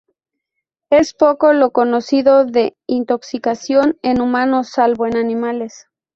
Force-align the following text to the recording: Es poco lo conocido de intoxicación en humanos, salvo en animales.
Es 0.89 1.13
poco 1.13 1.53
lo 1.53 1.69
conocido 1.73 2.43
de 2.43 2.75
intoxicación 2.87 3.99
en 4.01 4.19
humanos, 4.19 4.69
salvo 4.71 5.05
en 5.05 5.15
animales. 5.15 5.85